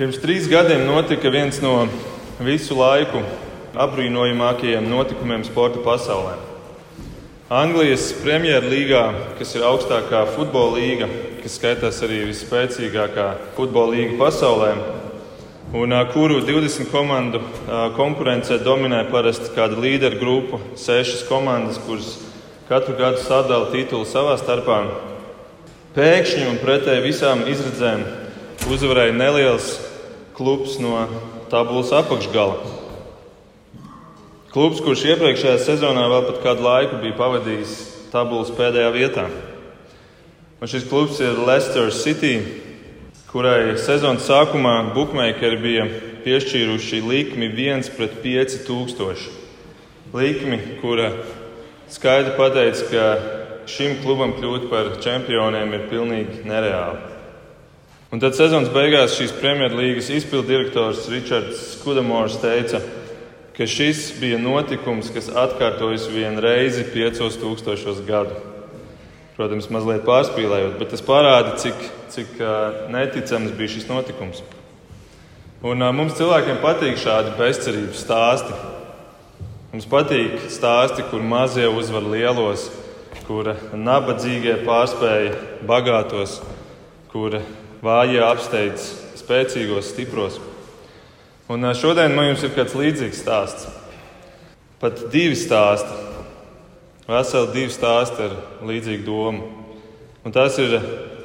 [0.00, 1.82] Pirms trīs gadiem notika viens no
[2.40, 3.20] visu laiku
[3.84, 6.38] apbrīnojamākajiem notikumiem sporta pasaulē.
[7.52, 9.02] Anglijas Premjerlīgā,
[9.36, 11.08] kas ir augstākā futbola līga,
[11.42, 13.26] kas skaitās arī visspēcīgākā
[13.58, 14.70] futbola līga pasaulē,
[15.82, 17.42] un kuru 20 komandu
[17.98, 22.14] konkurencē dominē parasti kāda līderu grupa, sešas komandas, kuras
[22.72, 24.80] katru gadu sadala titulu savā starpā.
[25.92, 28.08] Pēkšņi un pretēji visām izredzēm
[28.64, 29.89] uzvarēja neliels
[30.40, 30.96] klubs no
[31.52, 32.62] tabulas apakšgala.
[34.48, 37.74] Klubs, kurš iepriekšējā sezonā vēl pat kādu laiku bija pavadījis
[38.08, 39.26] tabulas pēdējā vietā.
[40.64, 42.38] Un šis klubs ir Leicester City,
[43.28, 45.84] kurai sezonas sākumā bookmakeri bija
[46.24, 49.28] piešķīruši likmi 1 pret 5000.
[50.16, 51.12] Likmi, kura
[51.92, 53.06] skaidri pateica, ka
[53.68, 57.09] šim klubam kļūt par čempioniem ir pilnīgi nereāli.
[58.10, 62.80] Un tad sezonas beigās šīs Premjerlīgas izpildirektors Ričards Skudamors teica,
[63.54, 68.34] ka šis bija notikums, kas atkārtojas vienu reizi piecos tūkstošos gadu.
[69.36, 72.42] Protams, mazliet pārspīlējot, bet tas parāda, cik, cik
[72.90, 74.42] neticams bija šis notikums.
[75.62, 78.58] Un mums cilvēkiem patīk šādi bezcerības stāsti.
[79.70, 82.66] Mums patīk stāsti, kur mazie uzvar lielos,
[83.30, 85.38] kur nabadzīgie pārspēja
[85.70, 86.40] bagātos,
[87.14, 87.38] kur
[87.84, 88.86] vājie apsteidz
[89.20, 90.38] spēcīgos, stipros.
[91.50, 93.66] Un šodien man jums ir kāds līdzīgs stāsts.
[94.80, 95.96] Pat divi stāsti,
[97.08, 98.36] veseli divi stāsti ar
[98.68, 99.48] līdzīgu domu.
[100.24, 100.76] Un tās ir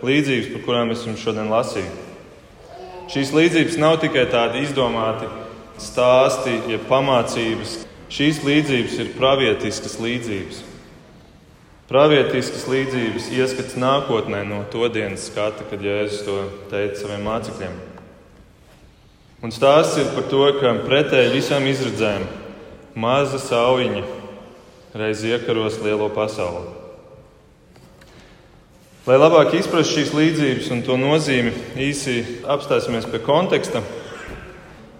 [0.06, 1.92] līdzības, par kurām es jums šodien lasīju.
[3.12, 5.28] Šīs līdzības nav tikai tādi izdomāti
[5.82, 7.84] stāsti, ja pamācības.
[8.16, 10.64] Šīs līdzības ir pravietiskas līdzības.
[11.86, 16.38] Pravietiskas līdzības ieskats nākotnē no to dienas skata, kad Jēzus to
[16.72, 17.76] teica saviem mācekļiem.
[19.46, 22.26] Un stāsts ir par to, ka pretēji visām izredzēm
[22.98, 24.02] maza saujiņa
[24.98, 26.74] reiz iekaros lielo pasauli.
[29.06, 32.18] Lai labāk izprastu šīs līdzības un to nozīmi, īsi
[32.50, 33.86] apstāsimies pie konteksta.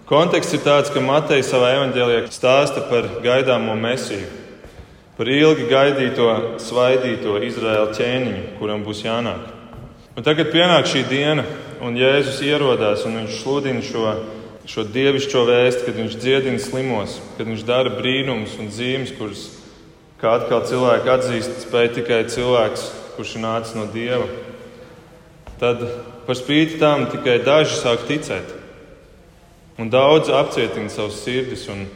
[0.06, 4.45] Konteksts ir tāds, ka Mateja savā evanģēlijā stāsta par gaidāmo mesiju
[5.16, 9.52] par ilgi gaidīto, svaidīto Izraēla ķēniņu, kuram būs jānāk.
[10.16, 11.44] Un tagad pienāk šī diena,
[11.84, 14.12] un Jēzus ierodās un viņš sludina šo,
[14.68, 19.48] šo dievišķo vēstu, kad viņš dziedina slimos, kad viņš dara brīnumus un zīmes, kuras,
[20.20, 24.28] kā atkal cilvēki atzīst, spēj tikai cilvēks, kurš ir nācis no dieva.
[25.60, 25.84] Tad
[26.26, 28.52] par spīti tam tikai daži sāk ticēt,
[29.80, 31.64] un daudzi apcietina savus sirdis.
[31.72, 31.86] Un,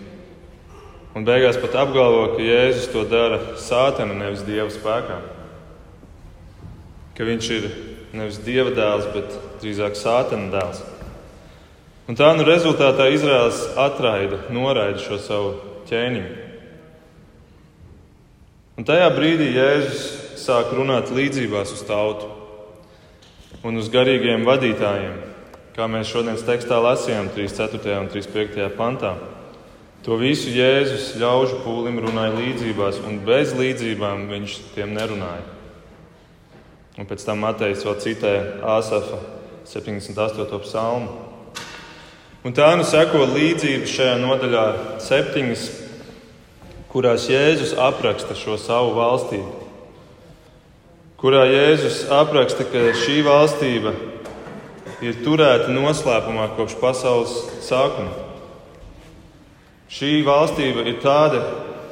[1.20, 5.18] Un beigās pat apgalvo, ka Jēzus to dara sātana, nevis dieva spēkā.
[7.12, 7.66] Ka viņš ir
[8.16, 10.78] nevis dieva dēls, bet drīzāk sātana dēls.
[12.08, 15.50] Un tā nu rezultātā Izraels atraida, noraida šo savu
[15.90, 16.46] ķēniņu.
[18.80, 20.06] Un tajā brīdī Jēzus
[20.40, 22.30] sāk runāt līdzībās uz tautu
[23.60, 25.20] un uz garīgiem vadītājiem,
[25.76, 28.00] kā mēs šodienas tekstā lasījām 3.4.
[28.06, 28.72] un 3.5.
[28.80, 29.12] pantā.
[30.00, 35.44] To visu Jēzus ļaužu pūlim runāja līdzībās, un bez līdzībām viņš tiem nerunāja.
[36.96, 38.32] Un pēc tam Matejs vēl citē
[38.64, 39.18] Āsafa
[39.68, 40.60] 78.
[40.64, 41.12] psalmu.
[42.40, 44.64] Un tā nu seko līdzības šajā nodaļā
[45.04, 45.66] septiņas,
[46.88, 49.52] kurās Jēzus apraksta šo savu valstību.
[51.20, 53.92] Kurā Jēzus apraksta, ka šī valstība
[55.04, 57.36] ir turēta noslēpumā kopš pasaules
[57.68, 58.29] sākuma.
[59.90, 61.40] Šī valstība ir tāda,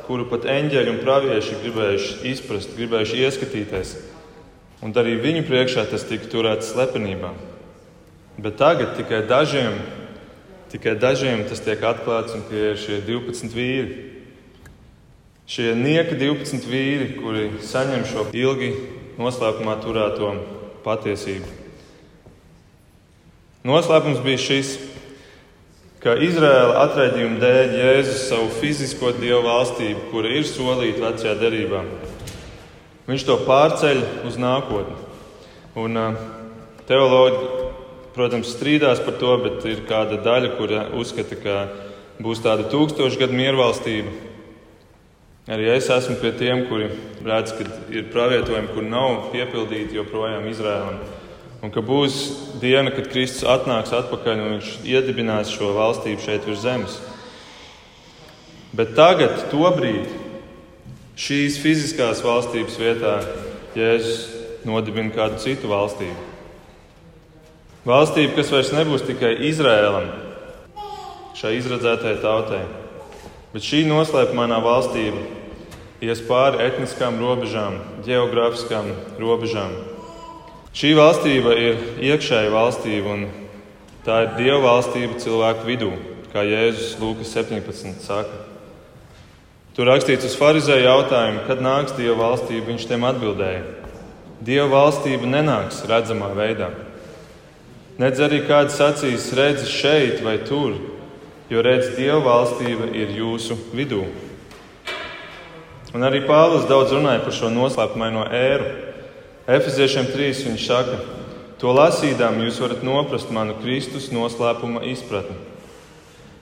[0.07, 3.95] kuru pat eņģeļi un pravieši gribējuši izprast, gribējuši ieskatīties.
[4.87, 7.33] Un arī viņu priekšā tas tika turēts slepenībā.
[8.39, 9.75] Bet tagad tikai dažiem,
[10.71, 13.97] tikai dažiem tas tiek atklāts, un tie ir šie 12 vīri.
[15.49, 18.71] Šie nieka 12 vīri, kuri saņem šo ilgi
[19.19, 20.31] noslēpumā turēto
[20.87, 21.51] patiesību.
[23.67, 24.77] Noslēpums bija šis,
[26.03, 31.83] ka Izraēla atraidījuma dēļ Jēzus savu fizisko dievu valstību, kura ir solīta vecajā derībā,
[33.09, 34.97] viņš to pārceļ uz nākotni.
[35.79, 35.99] Un,
[36.89, 37.43] teoloģi,
[38.15, 41.59] protams, strīdās par to, bet ir kāda daļa, kura uzskata, ka
[42.23, 44.15] būs tāda tūkstošgadu miervalstība.
[45.49, 46.91] Arī es esmu pie tiem, kuri
[47.25, 50.99] redz, ka ir pravietojumi, kur nav piepildīti joprojām Izraēlam
[51.63, 52.19] un ka būs
[52.63, 56.99] diena, kad Kristus atnāks atpakaļ un viņš iedibinās šo valstību šeit virs zemes.
[58.77, 60.07] Bet tagad, tobrīd,
[61.19, 63.19] šīs fiziskās valstības vietā
[63.79, 66.27] Jēzus nodibina kādu citu valstību.
[67.89, 70.11] Valstība, kas vairs nebūs tikai Izrēlam,
[71.39, 72.63] šai izradzētajai tautai,
[73.53, 75.23] bet šī noslēpumainā valstība
[76.05, 79.73] ies pāri etniskām robežām, geogrāfiskām robežām.
[80.79, 83.25] Šī valstība ir iekšēja valstība, un
[84.07, 85.89] tā ir Dieva valstība cilvēku vidū,
[86.31, 88.45] kā Jēzus Lūkas 17 saka.
[89.75, 93.67] Tur rakstīts uz farizēju jautājumu, kad nāks Dieva valstība, viņš tiem atbildēja:
[94.39, 96.71] Dieva valstība nenāks redzamā veidā.
[97.99, 100.79] Nedz arī kāds sacīs, redzi šeit vai tur,
[101.51, 104.05] jo redz, Dieva valstība ir jūsu vidū.
[105.91, 108.88] Un arī Pāvils daudz runāja par šo noslēpumaino ēru.
[109.49, 110.99] Efeziešiem 3 viņš saka,
[111.57, 115.39] to lasīdām jūs varat noprast manu Kristus noslēpuma izpratni.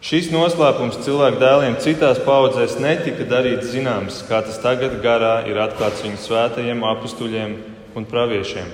[0.03, 6.03] Šīs noslēpums cilvēku dēliem citās paudzēs netika darīts zināms, kā tas tagad garā ir atklāts
[6.03, 7.55] viņu svētajiem apstuļiem
[7.95, 8.73] un praviešiem.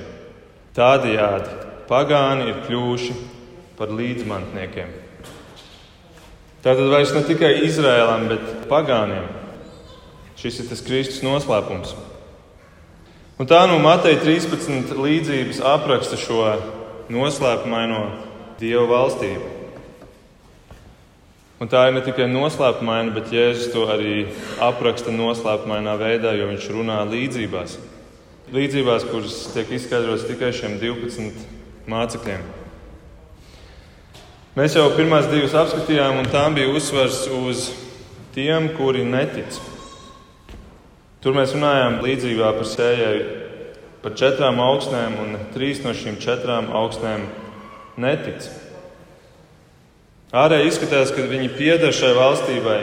[0.81, 1.59] Tādējādi
[1.91, 3.19] pagāni ir kļuvuši
[3.77, 4.97] par līdzmantniekiem.
[6.65, 9.29] Tātad vairs ne tikai Izrēlam, bet pagāniem.
[10.41, 11.93] Šis ir tas Kristus noslēpums.
[13.41, 16.43] Un tā no Mateja 13 līdzības apraksta šo
[17.13, 18.03] noslēpumaino
[18.61, 19.49] Dieva valstību.
[21.63, 24.27] Un tā ir ne tikai noslēpumaina, bet Jēzus to arī
[24.61, 27.79] apraksta noslēpumainā veidā, jo viņš runā līdzībās.
[28.53, 32.45] Līdzībās, kuras tiek izskaidrotas tikai šiem 12 mācekļiem.
[34.59, 37.71] Mēs jau pirmās divas apskatījām, un tām bija uzsvars uz
[38.35, 39.72] tiem, kuri netic.
[41.23, 43.19] Tur mēs runājām līdzībā par sējai,
[44.03, 47.29] par četrām augstnēm, un trīs no šīm četrām augstnēm
[48.03, 48.49] netic.
[50.35, 52.81] Ārēji izskatās, ka viņi pieder šai valstībai,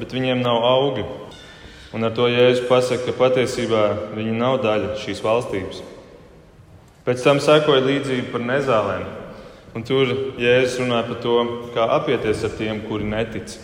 [0.00, 1.04] bet viņiem nav augi.
[1.94, 3.84] Un ar to Jēzus pasaka, ka patiesībā
[4.16, 5.84] viņi nav daļa šīs valstības.
[7.06, 9.06] Pēc tam sekoja līdzība par nezālēm.
[9.78, 10.10] Un tur
[10.42, 11.38] Jēzus runā par to,
[11.76, 13.54] kā apieties ar tiem, kuri netic.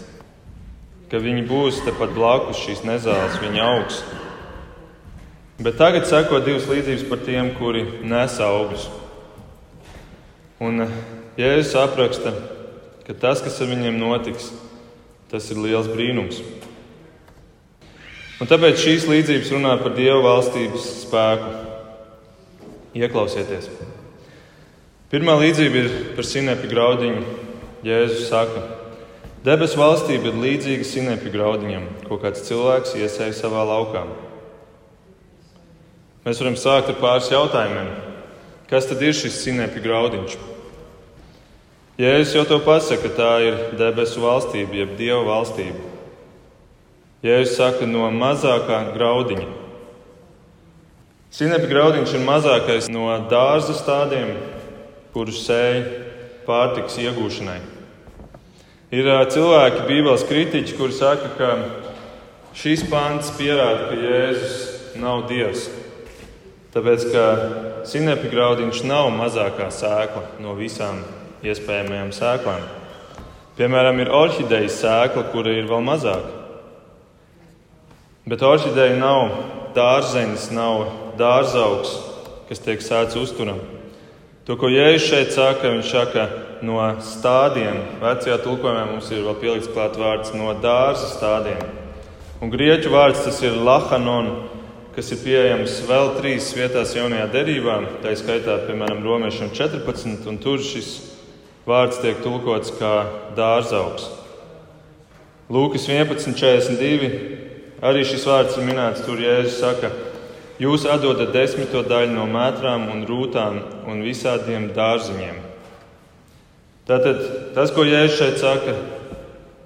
[1.12, 3.98] Ka viņi būs tepat blakus šīs nezāles, viņa augs.
[5.60, 8.86] Bet tagad seko divas līdzības par tiem, kuri nes augus.
[10.56, 10.86] Un
[11.36, 12.32] Jēzus apraksta,
[13.04, 14.48] ka tas, kas ar viņiem notiks,
[15.28, 16.40] tas ir liels brīnums.
[18.40, 21.52] Un tāpēc šīs līdzības runā par Dieva valstības spēku.
[22.96, 23.68] Ieklausieties!
[25.12, 27.40] Pirmā līdzība ir par sinepju graudiņu.
[27.84, 28.64] Jēzus saka,
[29.46, 34.04] debesu valstība ir līdzīga sinepju graudiņam, ko kāds cilvēks iesēja savā laukā.
[36.22, 37.88] Mēs varam sākt ar pāris jautājumiem.
[38.70, 40.36] Kas tad ir šis sinepju graudiņš?
[42.00, 45.82] Jēzus jau to pasaka, ka tā ir debesu valstība, jeb dieva valstība.
[47.26, 49.50] Jēzus saka, no mazākā graudiņa.
[51.32, 54.34] Sinepju graudiņš ir mazākais no dārza stādiem,
[55.12, 55.92] kurus sēž
[56.46, 57.71] pārtiks iegūšanai.
[58.92, 61.52] Ir cilvēki, Bībeles kritiķi, kuri saka, ka
[62.60, 65.62] šīs pāns pierāda, ka Jēzus nav Dievs.
[66.74, 67.24] Tāpēc, ka
[67.88, 71.00] sinepju graudiņš nav mazākā sēkla no visām
[71.40, 72.68] iespējamajām sēklām.
[73.56, 76.44] Piemēram, ir orhidejas sēkla, kura ir vēl mazāka.
[78.28, 79.32] Bet orhideja nav
[79.72, 80.84] dārzenis, nav
[81.16, 81.96] dārzaugs,
[82.52, 83.64] kas tiek sēts uzturam.
[84.44, 86.30] To, ko Jēzus šeit saka, viņš saka,
[86.64, 87.78] no stādiem.
[88.02, 91.60] Vecajā tulkojumā mums ir vēl pielikts klāt vārds no dārza stādiem.
[92.42, 94.30] Un grieķu vārds tas ir lahanon,
[94.96, 97.76] kas ir pieejams vēl trīs vietās jaunajā derībā.
[98.02, 100.94] Tā skaitā, piemēram, romiešiem 14, un tur šis
[101.68, 102.94] vārds tiek tulkots kā
[103.38, 104.08] dārzaugs.
[105.52, 107.12] Lūkas 11.42.
[107.82, 109.90] Arī šis vārds ir minēts, tur Jēzus saka,
[110.62, 113.56] Jūs atdodat desmito daļu no mētrām un rūtām
[113.88, 115.51] un visādiem dārziņiem.
[116.88, 117.20] Tātad
[117.54, 118.74] tas, ko Jēzus šeit saka,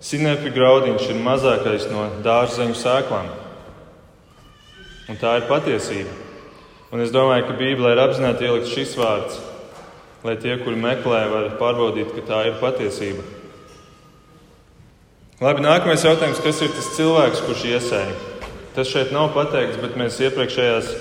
[0.05, 3.31] sinepju graudiņš ir mazākais no dārzeņu sēklām.
[5.09, 6.13] Un tā ir patiesība.
[6.93, 9.41] Un es domāju, ka Bībelē ir apzināti ielikt šis vārds,
[10.27, 13.25] lai tie, kuri meklē, var pārbaudīt, ka tā ir patiesība.
[15.43, 18.15] Labi, nākamais jautājums, kas ir tas cilvēks, kurš iesēja?
[18.77, 20.95] Tas šeit nav pateikts, bet mēs iepriekšējās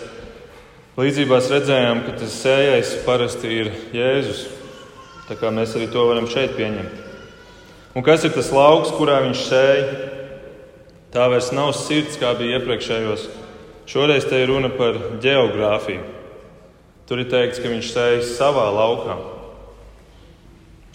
[0.99, 4.45] līdzībās redzējām, ka tas sējais parasti ir Jēzus.
[5.25, 7.03] Tā kā mēs arī to varam šeit pieņemt.
[7.95, 9.85] Un kas ir tas lauks, kurā viņš sēja?
[11.15, 13.29] Tā vairs nav sirds, kā bija iepriekšējos.
[13.89, 16.03] Šoreiz te ir runa par geogrāfiju.
[17.05, 19.15] Tur ir teikts, ka viņš sēž savā laukā.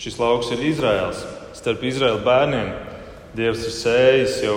[0.00, 1.24] Šis lauks ir Izraels.
[1.56, 2.70] Starp Izraēlu bērniem
[3.36, 4.56] Dievs ir sējis jau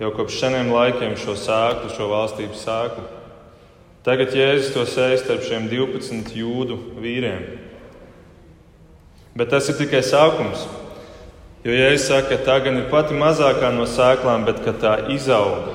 [0.00, 3.02] jau kopš seniem laikiem šo sēklu, šo valstības sēklu.
[4.06, 7.42] Tagad Jēzus to sēž starp šiem 12 jūdu vīriem.
[9.38, 10.66] Bet tas ir tikai sākums.
[11.62, 15.74] Jo, ja es saku, ka tā gan ir pati mazākā no sēklām, bet tā izauga,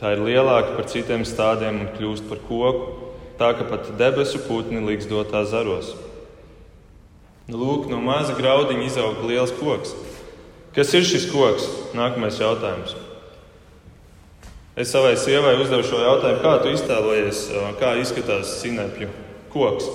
[0.00, 4.82] tā ir lielāka par citiem stādiem un kļūst par koku, tā ka pat debesu putni
[4.84, 5.94] liks dotā zaros.
[7.50, 9.94] Lūk, no maza graudiņa izaug liels koks.
[10.74, 11.64] Kas ir šis koks?
[11.98, 12.92] Nākamais jautājums.
[14.78, 17.46] Es savai sievai uzdevu šo jautājumu, kā tu iztēlojies,
[17.80, 19.10] kā izskatās sinepju
[19.54, 19.88] koks.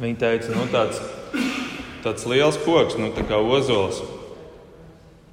[0.00, 1.02] Viņa teica, nu, tāds,
[2.04, 4.02] tāds liels koks, nu, tā kā ozols.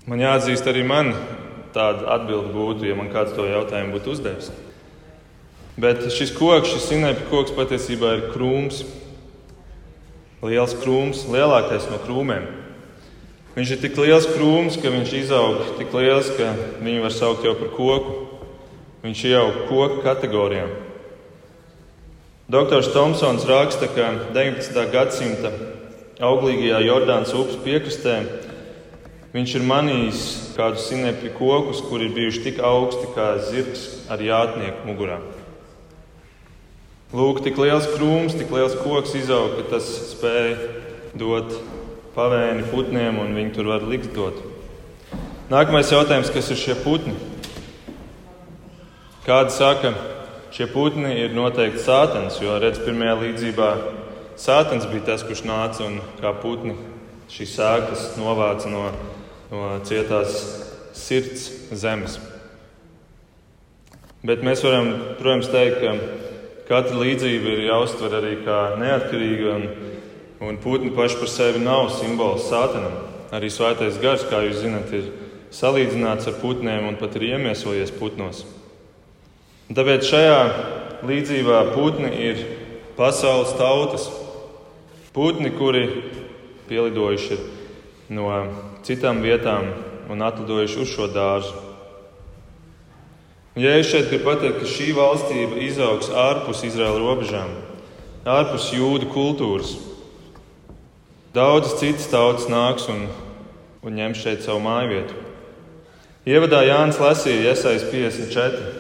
[0.08, 1.12] Man jāatzīst, arī man
[1.76, 4.52] tāda atbilde būtu, ja man kāds to jautājumu būtu uzdevis.
[5.78, 8.82] Bet šis koks, šis sinepju koks patiesībā ir krūms.
[10.42, 12.48] Liels krūms, lielākais no krūmiem.
[13.58, 17.56] Viņš ir tik liels krūms, ka viņš izaug tik liels, ka viņu var saukt jau
[17.58, 18.18] par koku.
[19.06, 20.72] Viņš ieaug koku kategorijām.
[22.48, 24.78] Doktors Tomsons raksta, ka 19.
[24.94, 25.52] gadsimta
[26.24, 28.18] auglīgajā Jordānas upes piekrastē
[29.34, 30.22] viņš ir manījis
[30.58, 35.20] kādus sinepju kokus, kuri ir bijuši tik augsti kā zirgs ar jātnieku mugurā.
[37.14, 40.58] Lūk, tik liels krūms, tik liels koks izaug, ka tas spēja
[41.18, 41.54] dot
[42.18, 44.42] pavēni putniem, un viņi tur var likt dot.
[45.54, 47.16] Nākamais jautājums, kas ir šie putni?
[49.24, 49.94] Kādi saka,
[50.58, 53.68] Šie putni ir noteikti sātans, jo redz, pirmajā līdzībā
[54.38, 56.76] sātans bija tas, kurš nāca un kā putni
[57.32, 58.86] šīs sēklas novāca no,
[59.52, 60.40] no cietās
[60.98, 62.18] sirds zemes.
[64.28, 64.90] Bet mēs varam,
[65.20, 65.92] protams, teikt, ka
[66.68, 69.68] katra līdzība ir jāuztver arī kā neatkarīga, un,
[70.48, 72.98] un putni paši par sevi nav simbols sātanam.
[73.36, 75.12] Arī svētais gars, kā jūs zinat, ir
[75.54, 78.44] salīdzināts ar putniem un pat ir iemiesojies putnos.
[79.68, 80.40] Un tāpēc šajā
[81.08, 82.44] līdzībā putni ir
[82.98, 84.08] pasaules tautas.
[85.18, 85.88] Putni, kuri
[86.70, 87.40] pielidojuši
[88.14, 88.28] no
[88.86, 89.72] citām vietām
[90.14, 91.56] un atlidojuši uz šo dārzu.
[93.58, 97.50] Ja es šeit gribu pateikt, ka šī valstība izaugs ārpus Izraēlas robežām,
[98.30, 99.74] ārpus jūdu kultūras,
[101.34, 103.08] daudzas citas tautas nāks un,
[103.82, 105.22] un ņems šeit savu māju vietu.
[106.30, 108.76] Ievadā Jānis lasīja Iesaijas 54.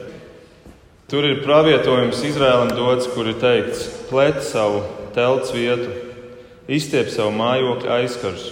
[1.09, 4.85] Tur ir pravietojums Izrēlam dots, kur ir teikts: plēt savu
[5.17, 6.05] telts vietu,
[6.67, 8.51] izstiep savu mājokļu aizkarus,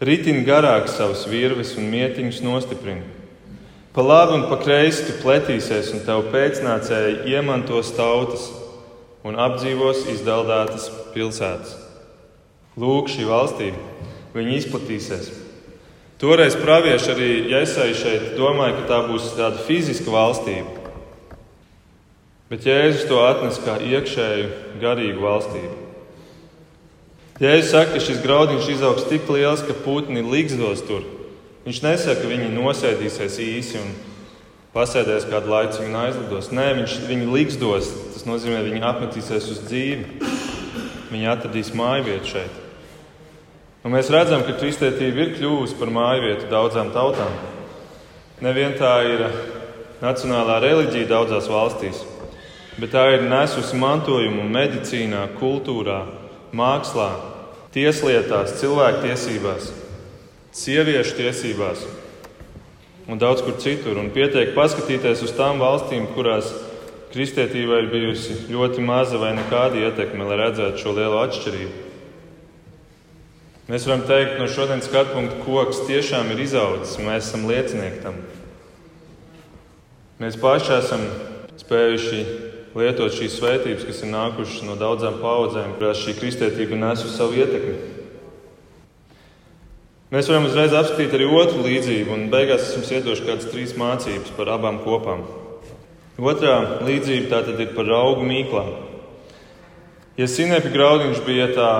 [0.00, 3.04] ritin garāk savus virves un mietiņus nostiprini.
[3.90, 8.46] Pa labi un pa kreisi tu pletīsies, un tev pēcnācēji iemantos tautas
[9.26, 11.74] un apdzīvos izdaldētas pilsētas.
[12.78, 13.80] Lūk, šī valstība,
[14.36, 15.32] viņi izplatīsies.
[16.20, 20.68] Toreiz pravieši arī Jēzus šeit domāja, ka tā būs tāda fiziska valstība.
[22.52, 24.50] Bet Jēzus to atnes kā iekšēju,
[24.82, 25.79] garīgu valstību.
[27.40, 31.06] Jēzus saka, ka šis graudiņš izaugs tik liels, ka putni līgzdos tur.
[31.64, 33.94] Viņš nesaka, ka viņi nosēdīsies īsi un
[34.74, 36.50] pasēdēs kādu laiku un aizlidos.
[36.52, 37.88] Nē, viņš viņu līgzdos.
[38.12, 40.28] Tas nozīmē, ka viņi apmetīsies uz dzīvi.
[41.10, 42.60] Viņi atradīs māju vietu šeit.
[43.84, 47.32] Un mēs redzam, ka kristietība ir kļuvusi par māju vietu daudzām tautām.
[48.44, 49.26] Nevien tā ir
[50.04, 52.04] nacionālā reliģija daudzās valstīs
[52.80, 56.00] bet tā ir nesusi mantojumu medicīnā, kultūrā,
[56.56, 57.10] mākslā,
[57.74, 59.70] tieslietās, cilvēktiesībās,
[60.56, 61.84] sieviešu tiesībās
[63.10, 63.98] un daudz kur citur.
[63.98, 66.50] Un pietiek paskatīties uz tām valstīm, kurās
[67.10, 71.86] kristietībai ir bijusi ļoti maza vai nekāda ietekme, lai redzētu šo lielo atšķirību.
[73.70, 78.00] Mēs varam teikt, no šodienas skatu punkta koks tiešām ir izaudzis, un mēs esam liecinieki
[78.02, 78.16] tam.
[80.18, 81.04] Mēs paši esam
[81.60, 82.24] spējuši
[82.78, 87.40] lietot šīs svētības, kas ir nākušas no daudzām paudzēm, kurās šī kristietība nes uz savu
[87.40, 87.78] ietekmi.
[90.10, 94.32] Mēs varam uzreiz apskatīt arī otru līdzību, un beigās es jums iedošu kādas trīs mācības
[94.34, 95.22] par abām kopām.
[96.20, 98.72] Otrā līdzība tātad ir par augu mīklām.
[100.18, 101.70] Ja sinepju graudiņš bija tā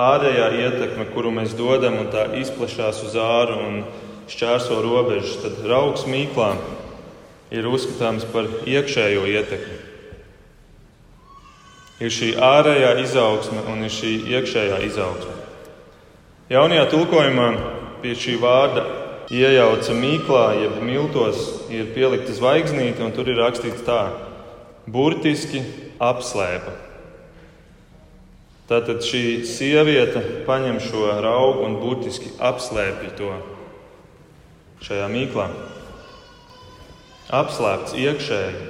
[0.00, 3.82] ārējā ietekme, kuru mēs dodam, un tā izplatās uz āru un
[4.30, 6.62] šķērso robežas, tad augs mīklām
[7.50, 9.87] ir uzskatāms par iekšējo ietekmi
[11.98, 15.34] ir šī ārējā izaugsme un ir šī iekšējā izaugsme.
[16.48, 17.48] Jaunajā tulkojumā
[18.02, 18.86] pie šī vārda
[19.34, 24.00] iejauca mīklā, jeb miltos, ir pielikta zvaigznīte, un tur ir rakstīts tā:
[24.88, 25.60] burtiski
[26.00, 26.72] apslēpa.
[28.68, 33.32] Tātad šī sieviete paņem šo augu un burtiski apslēpj to
[34.84, 35.48] šajā mīklā.
[37.28, 38.67] Apslēpts iekšēji,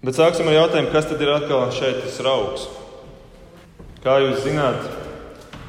[0.00, 2.68] Bet sāksim ar jautājumu, kas tad ir atkal šeit tas raugs?
[4.00, 4.86] Kā jūs zināt,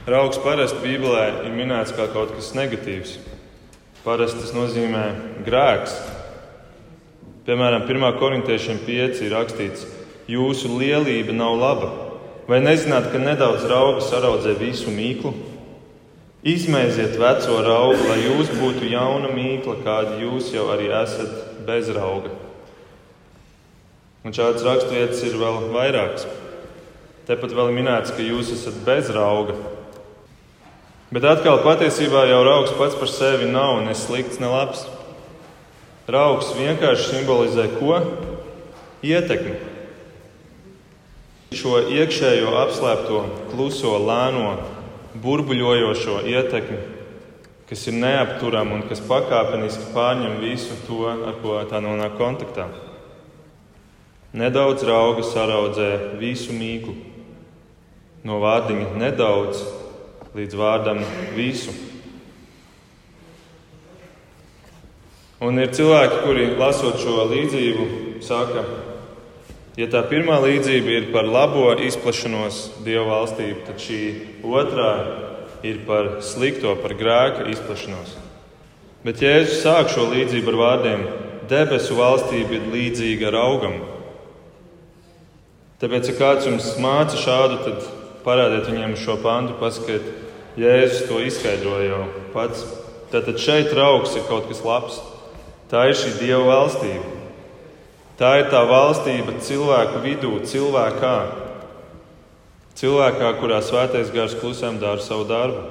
[0.02, 3.20] Raugs parasti Bībelē ir minēts kā kaut kas negatīvs.
[4.02, 5.04] Parasti tas nozīmē
[5.46, 5.94] grēks.
[7.46, 8.08] Piemēram, 1.
[8.18, 9.86] korintiešiem 5 ir rakstīts,
[10.26, 11.92] jūsu lielība nav laba.
[12.50, 15.36] Vai nezināt, ka nedaudz rauga saraudzē visu mīklu?
[16.42, 22.34] Izmēziet veco raugu, lai jūs būtu jauna mīkla, kāda jūs jau arī esat bez rauga.
[24.22, 26.28] Un šādas raksturvietas ir vēl vairākas.
[27.26, 29.56] Tepat vēl minēts, ka jūs esat bez rauga.
[31.12, 34.86] Bet atkal patiesībā jau raugs pats par sevi nav ne slikts, ne labs.
[36.12, 37.98] Raugs vienkārši simbolizē ko?
[39.04, 39.58] Ietekmi.
[41.58, 44.54] Šo iekšējo apslēpto, kluso, lēno,
[45.20, 46.78] burbuļojošo ietekmi,
[47.68, 52.70] kas ir neapturama un kas pakāpeniski pārņem visu to, ar ko tā nonāk kontaktā.
[54.32, 56.94] Nedaudz rauga saraudzē visu mīklu.
[58.24, 59.60] No vārdiņa nedaudz
[60.38, 61.02] līdz vārdam
[61.36, 61.74] visu.
[65.42, 67.86] Un ir cilvēki, kuri lasot šo līdzību,
[68.24, 68.64] saka,
[69.76, 74.02] ja tā pirmā līdzība ir par labo izplatīšanos Dieva valstību, tad šī
[74.48, 74.92] otrā
[75.68, 78.16] ir par slikto, par grēka izplatīšanos.
[79.04, 81.08] Bet Jēzus sāk šo līdzību ar vārdiem:
[81.50, 83.82] Debesu valstība ir līdzīga augam.
[85.82, 87.86] Tāpēc, ja kāds jums māca šādu, tad
[88.22, 90.06] parādiet viņiem šo pantu, pasakiet,
[90.60, 92.02] Jēzus to izskaidroja jau
[92.36, 92.66] pats.
[93.12, 95.00] Tātad šeit augs ir kaut kas labs.
[95.72, 97.18] Tā ir šī Dieva valstība.
[98.20, 101.16] Tā ir tā valstība cilvēku vidū, cilvēkā.
[102.78, 105.64] Cilvēkā, kurā svētais gars klusām dara savu darbu.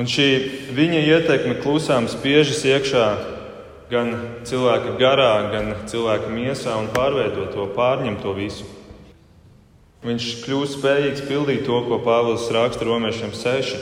[0.00, 0.28] Un šī
[0.74, 3.06] viņa ietekme klusām spiežas iekšā
[3.90, 4.12] gan
[4.46, 8.66] cilvēka garā, gan cilvēka miesā un pārveido to, pārņem to visu.
[10.06, 13.80] Viņš kļūst spējīgs pildīt to, ko Pāvils raksta romiešiem seši.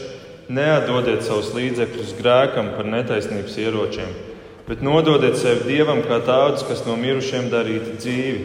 [0.48, 4.08] Neatdodiet savus līdzekļus grēkam par netaisnības ieročiem,
[4.66, 8.40] bet nododiet sevi Dievam kā tādus, kas no mirušiem darīti dzīvi,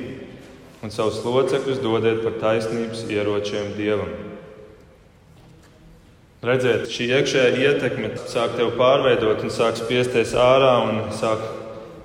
[0.83, 4.32] un savus locekļus dodiet par taisnības ieročiem Dievam.
[6.43, 11.39] Redziet, šī iekšējā ietekme sāk tevi pārveidot un sāk spiesties ārā un sāk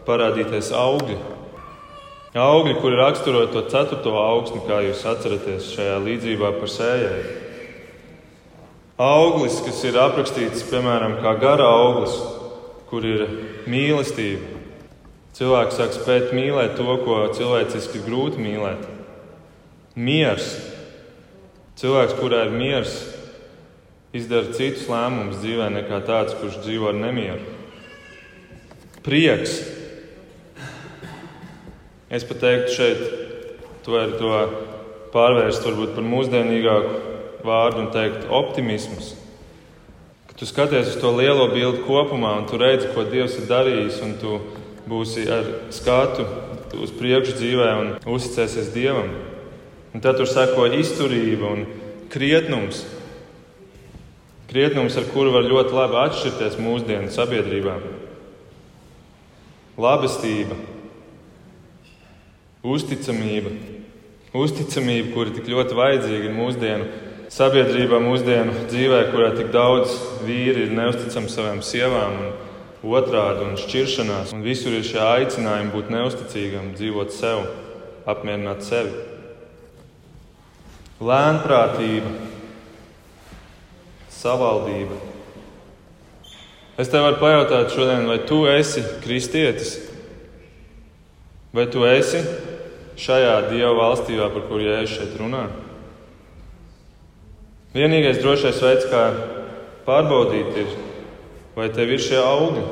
[0.07, 1.17] parādīties augļi.
[2.39, 7.35] Augļi, kuri raksturo to ceturto augsni, kā jūs atceraties šajā līdzībā par sējēju.
[9.09, 12.15] Auglis, kas ir aprakstīts piemēram kā gara auglis,
[12.93, 13.27] kur ir
[13.67, 14.63] mīlestība.
[15.35, 18.87] Cilvēks sāk spēt mīlēt to, ko cilvēciski ir grūti mīlēt.
[19.99, 20.55] Miers.
[21.79, 23.01] Cilvēks, kurā ir miers,
[24.17, 27.57] izdara citus lēmumus dzīvē nekā tāds, kurš dzīvo ar nemieru.
[29.05, 29.61] Prieks
[32.09, 33.01] Es pat teiktu, šeit
[33.85, 34.37] to var to
[35.13, 36.93] pārvērst varbūt par mūsdienīgāku
[37.45, 39.11] vārdu un teikt optimisms.
[40.31, 44.01] Ka tu skaties uz to lielo bildi kopumā un tu redzi, ko Dievs ir darījis,
[44.07, 44.39] un tu
[44.89, 46.25] būsi ar skatu
[46.81, 49.13] uz priekšu dzīvē un uzticēsies Dievam.
[49.93, 51.67] Un tad tur seko izturība un
[52.09, 52.87] krietnums.
[54.49, 57.77] Krietnums, ar kuru var ļoti labi atšķirties mūsdienu sabiedrībā.
[59.79, 60.57] Labestība,
[62.67, 63.53] Uzticamība,
[64.35, 66.89] uzticamība, kura tik ļoti vajadzīga mūsdienu
[67.31, 69.93] sabiedrībā, mūsdienu dzīvē, kurā tik daudz
[70.27, 72.17] vīri ir neusticami savām sievām,
[72.83, 74.35] un otrādi un šķiršanās.
[74.35, 77.45] Un visur ir šie aicinājumi būt neusticīgam, dzīvot sev,
[78.11, 79.07] apmierināt sevi.
[80.99, 82.11] Lēnprātība,
[84.19, 84.99] savaldība.
[86.79, 89.77] Es tev varu pajautāt šodien, vai tu esi kristietis?
[91.55, 92.21] Vai tu esi
[92.99, 95.47] šajā Dieva valstībā, par kuru Jēzus šeit runā?
[97.75, 99.03] Vienīgais drošais veids, kā
[99.89, 100.77] pārbaudīt, ir,
[101.57, 102.63] vai tev ir šie augi.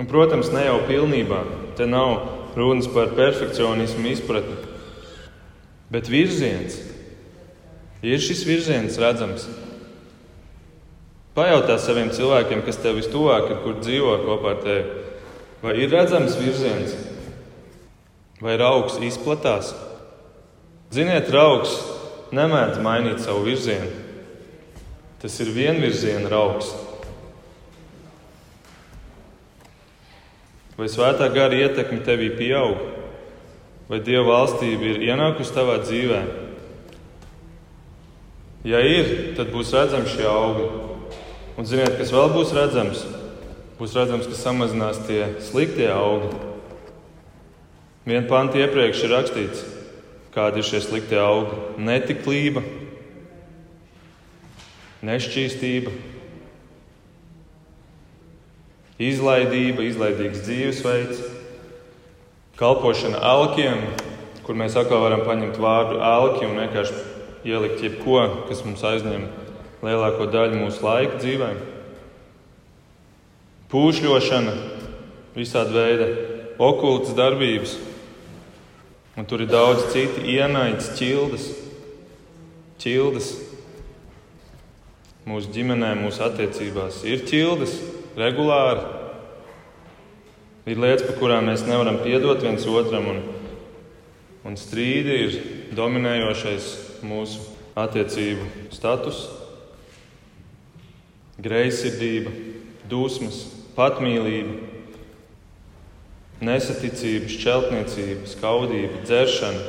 [0.00, 1.44] Un, protams, ne jau pilnībā.
[1.78, 4.56] Te nav runas par perfekcionismu izpratni.
[5.92, 6.80] Bet virziens
[8.04, 9.46] ir šis virziens redzams.
[11.34, 15.00] Pajautā saviem cilvēkiem, kas tev vistuvāk ir, kur dzīvo kopā ar tevi.
[15.64, 16.92] Vai ir redzams virziens,
[18.44, 19.72] vai augs izplatās?
[20.94, 21.72] Ziniet, augs
[22.36, 23.88] nemēdz mainīt savu virzienu.
[25.22, 26.68] Tas ir vienvirziena augs.
[30.76, 32.80] Vai svētā gara ietekme tevī pieaug,
[33.88, 36.43] vai dieva valstība ir ienākusi tavā dzīvē?
[38.64, 40.70] Ja ir, tad būs redzams šie augi.
[41.60, 43.04] Un ziniet, kas vēl būs redzams?
[43.78, 46.30] būs redzams, ka samazinās tie sliktie augi.
[48.06, 49.62] Vienu pantu iepriekš ir rakstīts,
[50.34, 51.58] kādi ir šie sliktie augļi.
[51.82, 52.62] Netiklība,
[55.04, 55.94] nešķīstība,
[59.02, 61.24] izlaidība, izlaidīgs dzīvesveids,
[62.60, 63.82] kalpošana alkiem,
[64.46, 67.02] kur mēs atkal varam paņemt vārdu alki un vienkārši
[67.44, 69.26] ielikt jebko, kas mums aizņem
[69.84, 71.50] lielāko daļu mūsu laika dzīvē.
[73.72, 74.54] Pūšļošana,
[75.34, 76.08] visādi veidi,
[76.62, 77.74] okultas darbības,
[79.18, 81.48] un tur ir daudz citu ienaidus, ķildes,
[82.82, 83.32] ķildes.
[85.24, 87.78] Mūsu ģimenē, mūsu attiecībās ir ķildes
[88.20, 88.82] regulāri.
[90.68, 93.22] Ir lietas, par kurām mēs nevaram piedot viens otram, un,
[94.48, 95.38] un strīdi ir
[95.76, 96.68] dominējošais
[97.04, 97.42] mūsu
[97.78, 99.24] attiecību status,
[101.42, 102.30] greizsirdība,
[102.90, 104.58] dusmas, patmīlība,
[106.44, 109.64] nesaticība, šķeltniecība, skaudība, dzeršana,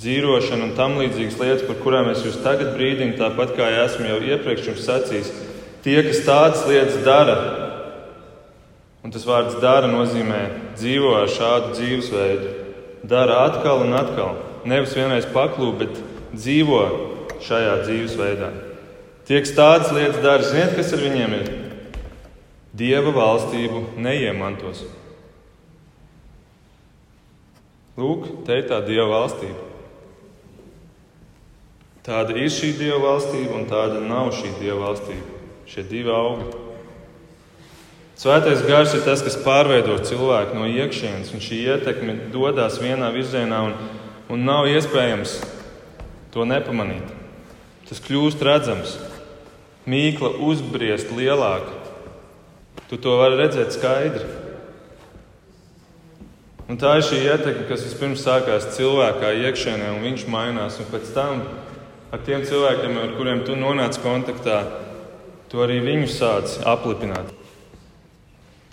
[0.00, 4.18] dzīvošana un tam līdzīgas lietas, par kurām es jūs tagad brīdinu, tāpat kā esmu jau
[4.32, 5.30] iepriekš jums sacījis.
[5.86, 7.36] Tie, kas tādas lietas dara,
[9.06, 10.42] un tas vārds dara nozīmē
[10.76, 12.52] dzīvo ar šādu dzīvesveidu,
[13.06, 14.34] dara atkal un atkal.
[14.66, 16.00] Nevis vienreiz paklūp, bet
[16.36, 16.82] dzīvo
[17.44, 18.50] šajā dzīvesveidā.
[19.26, 21.48] Tie, kas tādas lietas dara, ziniet, kas ar viņiem ir?
[22.76, 24.84] Dieva valstību neiemantos.
[27.96, 29.64] Lūk, te ir tā Dieva valstība.
[32.06, 35.32] Tāda ir šī Dieva valstība, un tāda nav šī Dieva valstība.
[35.66, 36.46] Šie divi augi.
[38.16, 43.58] Svētais gars ir tas, kas pārveido cilvēku no iekšienes, un šī ietekme dodas vienā virzienā,
[43.66, 43.74] un,
[44.32, 45.34] un nav iespējams
[46.36, 47.12] to nepamanīt.
[47.88, 48.96] Tas kļūst redzams,
[49.88, 51.72] mīkla uzbriest lielāka.
[52.90, 54.26] Tu to vari redzēt skaidri.
[56.66, 60.80] Un tā ir šī ietekme, kas vispirms sākās cilvēkā iekšēnē, un viņš mainās.
[60.82, 61.44] Un pēc tam
[62.10, 64.64] ar tiem cilvēkiem, ar kuriem tu nonāc kontaktā,
[65.50, 67.35] tu arī viņus sāc aplipināt.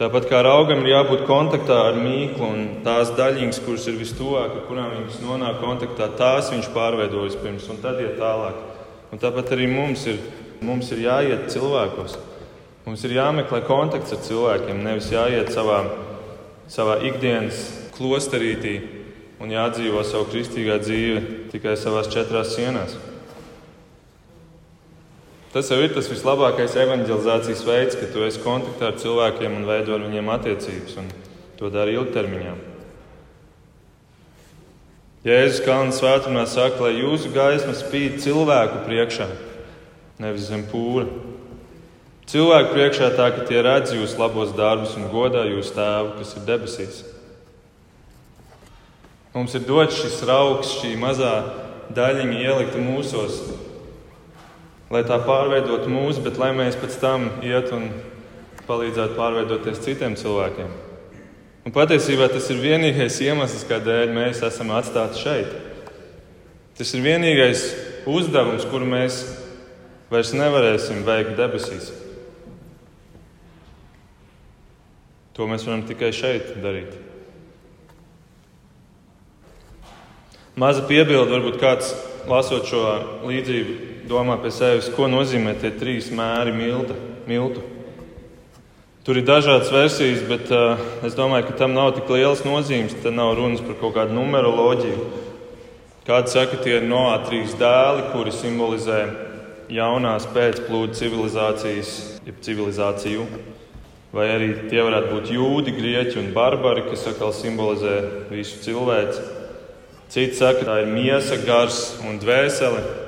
[0.04, 4.66] Tāpat kā augam ir jābūt kontaktā ar mīklu, un tās daļiņas, kuras ir vistuvāk, ar
[4.68, 8.58] kurām viņš nonāk kontaktā, tās viņš pārveido vispirms, un tad iet tālāk.
[9.16, 10.20] Un tāpat arī mums ir,
[10.60, 12.18] mums ir jāiet cilvēkos.
[12.84, 15.80] Mums ir jāmeklē kontakts ar cilvēkiem, nevis jāiet savā,
[16.68, 17.63] savā ikdienas
[17.96, 18.76] klosterītī
[19.39, 23.00] un jādzīvo savu kristīgā dzīve tikai savās četrās sienās.
[25.54, 29.94] Tas jau ir tas vislabākais evanģelizācijas veids, ka tu esi kontaktā ar cilvēkiem un veido
[29.94, 31.12] ar viņiem attiecības, un
[31.60, 32.54] to dari ilgtermiņā.
[35.24, 39.30] Jēzus Kalnu svētumā saka, lai jūsu gaisma spīd cilvēku priekšā,
[40.26, 41.06] nevis zem pūra.
[42.28, 46.48] Cilvēku priekšā tā, ka tie redz jūsu labos darbus un godā jūsu tēvu, kas ir
[46.50, 47.04] debesīs.
[49.38, 51.36] Mums ir dots šis raugs, šī mazā
[51.94, 53.38] daļiņa ielikta mūsos,
[54.94, 57.88] lai tā pārveidotu mūs, bet lai mēs pēc tam iet un
[58.68, 60.70] palīdzētu pārveidoties citiem cilvēkiem.
[61.64, 65.54] Un patiesībā tas ir vienīgais iemesls, kādēļ mēs esam atstāti šeit.
[66.78, 67.64] Tas ir vienīgais
[68.10, 69.22] uzdevums, kuru mēs
[70.12, 71.90] vairs nevarēsim veikt debesīs.
[75.34, 76.94] To mēs varam tikai šeit darīt.
[80.60, 81.96] Maza piebilde, varbūt kāds
[82.30, 82.84] lasot šo
[83.26, 86.98] līdzību, domā pie sevis, ko nozīmē tie trīs mēri milta,
[87.30, 87.63] miltu.
[89.04, 92.96] Tur ir dažādas versijas, bet uh, es domāju, ka tam nav tik liels nozīmes.
[93.04, 95.10] Te nav runas par kaut kādu numeroloģiju.
[96.08, 99.02] Kāds saka, tie ir noā trīs dēli, kuri simbolizē
[99.72, 101.92] jaunās pēcplūdu civilizācijas,
[102.24, 103.28] jeb civilizāciju.
[104.16, 107.98] Vai arī tie varētu būt jūdi, grieķi un barbari, kas atkal simbolizē
[108.32, 109.24] visu cilvēci.
[110.13, 113.03] Citi saka, ka tā ir miesa, gars un dvēsele.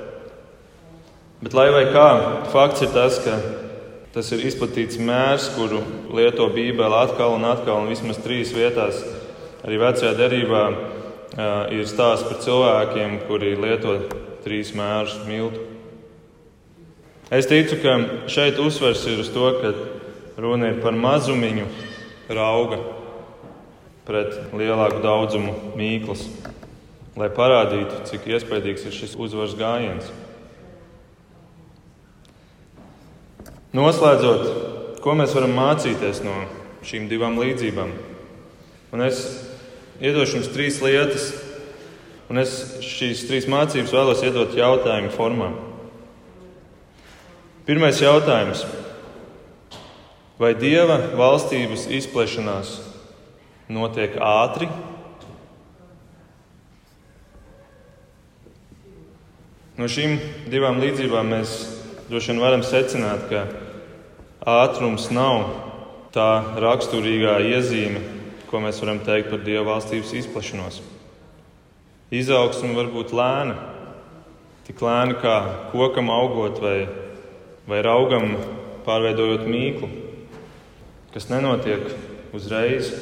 [1.46, 2.06] Bet, lai vai kā,
[2.50, 3.36] fakts ir tas, ka
[4.16, 5.84] tas ir izplatīts mērs, kuru
[6.18, 8.98] lieto Bībelē atkal un atkal, un vismaz trīs vietās,
[9.62, 10.64] arī vecajā derībā,
[11.76, 13.94] ir stāsts par cilvēkiem, kuri lieto
[14.42, 15.62] trīs mērus miltu.
[17.30, 17.94] Es ticu, ka
[18.26, 19.76] šeit uzsvers ir uz to, ka
[20.42, 21.70] runa ir par mazumiņu
[22.34, 22.82] rauga
[24.10, 26.26] pret lielāku daudzumu mīklas
[27.16, 30.10] lai parādītu, cik iespaidīgs ir šis uzvaras gājiens.
[33.76, 34.46] Noslēdzot,
[35.04, 36.36] ko mēs varam mācīties no
[36.86, 37.92] šīm divām līdzībām?
[38.96, 39.20] Un es
[40.00, 41.28] iedošu jums trīs lietas,
[42.32, 45.52] un es šīs trīs mācības vēlos iedot jautājumu formā.
[47.68, 48.64] Pirmais jautājums.
[50.40, 52.74] Vai Dieva valstības izplešanās
[53.72, 54.68] notiek ātri
[59.76, 60.14] No šīm
[60.48, 61.54] divām līdzībām mēs
[62.08, 63.42] droši vien varam secināt, ka
[64.46, 65.48] ātrums nav
[66.14, 66.30] tā
[66.62, 68.02] raksturīgā iezīme,
[68.46, 70.78] ko mēs varam teikt par Dieva valstības izplešanos.
[72.14, 73.56] Izaugsme var būt lēna,
[74.68, 75.36] tik lēna kā
[75.74, 76.86] kokam augot vai,
[77.66, 78.38] vai raugam
[78.86, 79.90] pārveidojot mīklu,
[81.16, 81.90] kas nenotiek
[82.38, 82.94] uzreiz.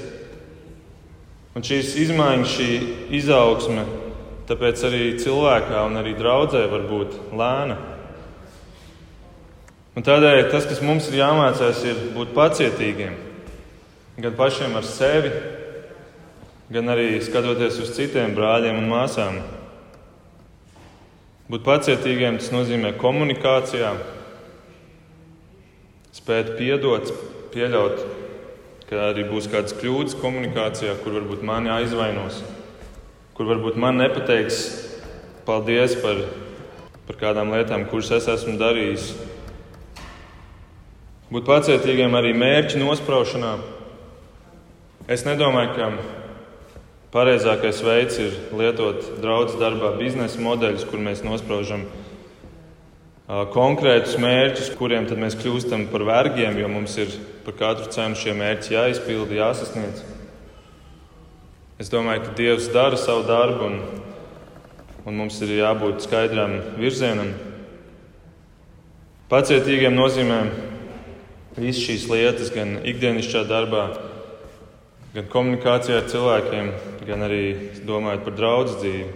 [1.54, 2.70] Un šīs izmaiņas, šī
[3.20, 3.84] izaugsme,
[4.48, 7.93] tāpēc arī cilvēkā un arī draudzē var būt lēna.
[9.94, 13.14] Un tādēļ tas, kas mums ir jāmācās, ir būt pacietīgiem.
[14.24, 15.30] Gan pašiem ar sevi,
[16.74, 19.38] gan arī skatoties uz citiem brāļiem un māsām.
[21.54, 23.92] Būt pacietīgiem tas nozīmē komunikācijā,
[26.18, 27.12] spēt piedot,
[27.54, 28.02] pieļaut,
[28.90, 32.40] ka arī būs kādas kļūdas komunikācijā, kur varbūt mani aizvainos,
[33.38, 34.64] kur varbūt man nepateiks
[35.46, 36.24] paldies par,
[37.06, 39.12] par kādām lietām, kuras es esmu darījis
[41.34, 43.56] būt pacietīgiem arī mērķu nospraušanā.
[45.10, 45.88] Es nedomāju, ka
[47.14, 51.88] pareizākais veids ir lietot draudzes darbā biznesa modeļus, kur mēs nospraužam
[53.54, 57.16] konkrētus mērķus, kuriem tad mēs kļūstam par vergiem, jo mums ir
[57.48, 60.04] par katru cenu šie mērķi jāizpilda, jāsasniedz.
[61.82, 63.80] Es domāju, ka Dievs dara savu darbu, un,
[65.10, 67.34] un mums ir jābūt skaidram virzienam.
[69.34, 70.40] Pacietīgiem nozīmē
[71.54, 73.84] Visas šīs lietas, gan ikdienišķā darbā,
[75.14, 76.70] gan komunikācijā ar cilvēkiem,
[77.06, 77.44] gan arī
[77.86, 79.10] domājot par draugu dzīvi.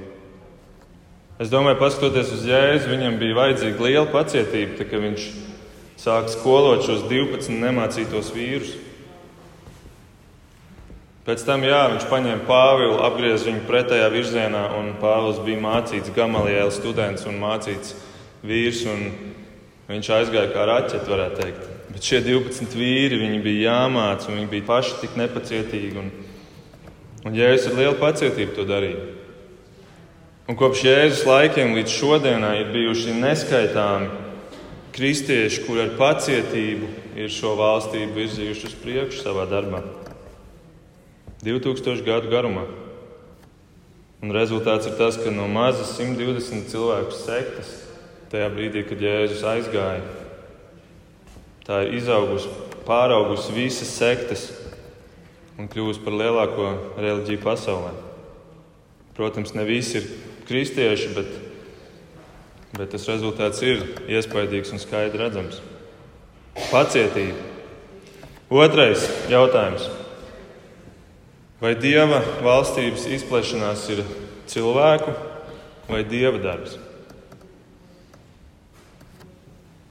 [1.41, 5.25] Es domāju, paskatoties uz Jēzu, viņam bija vajadzīga liela pacietība, kad viņš
[6.01, 8.75] sāka skolot šos 12 nemācītos vīrus.
[11.25, 16.69] Pēc tam jā, viņš paņēma Pāvilu, apgriez viņu pretējā virzienā, un Pāvils bija mācīts Gamaliela
[16.71, 17.97] students un mācīts
[18.45, 18.85] vīrs.
[18.93, 19.09] Un
[19.89, 21.76] viņš aizgāja kā raķete, varētu teikt.
[21.97, 25.97] Bet šie 12 vīri bija jāmāca, un viņi bija paši tik nepacietīgi.
[25.97, 26.11] Un,
[27.25, 28.99] un Jēzus ar lielu pacietību to darīja.
[30.45, 34.11] Un kopš Jēzus laikiem līdz šodienai ir bijuši neskaitāmi
[34.93, 39.81] kristieši, kuri ar pacietību ir šo valstību virzījuši uz priekšu savā darbā.
[41.41, 42.67] 2000 gadu garumā.
[44.21, 47.73] Un rezultāts ir tas, ka no mazas 120 cilvēku sektas
[48.29, 50.26] tajā brīdī, kad Jēzus aizgāja,
[51.67, 52.47] Tā ir izaugusi,
[52.87, 54.45] pāraugusi visas sektas
[55.59, 57.91] un kļuvusi par lielāko reliģiju pasaulē.
[59.17, 60.07] Protams, ne visi ir
[60.47, 61.35] kristieši, bet,
[62.77, 65.59] bet tas rezultāts ir iespaidīgs un skaidri redzams.
[66.71, 67.43] Pacietība.
[68.47, 69.89] Otrais jautājums.
[71.59, 74.05] Vai dieva valstības izplešanās ir
[74.47, 75.11] cilvēku
[75.89, 76.77] vai dieva darbs?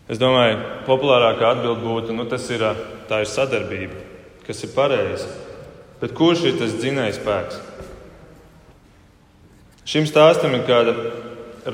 [0.06, 3.98] Es domāju, populārākā atbilde būtu, nu, tas ir, ir sadarbība,
[4.46, 5.26] kas ir pareiza.
[6.00, 7.62] Bet kurš ir tas dzinējs spēks?
[9.86, 10.94] Šim stāstam ir kāda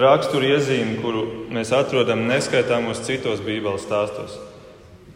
[0.01, 4.39] rakstura iezīme, kuru mēs atrodam neskaitāmos citos Bībeles stāstos.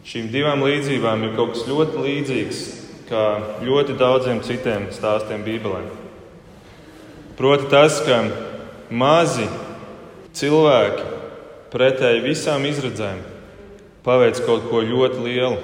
[0.07, 2.61] Šīm divām līdzībām ir kaut kas ļoti līdzīgs
[3.07, 3.23] kā
[3.63, 5.81] ļoti daudziem citiem stāstiem Bībelē.
[7.37, 8.23] Proti, tas, ka
[8.91, 9.45] mazi
[10.35, 11.16] cilvēki
[11.73, 13.19] pretēji visām izredzēm,
[14.05, 15.59] paveic kaut ko ļoti lielu.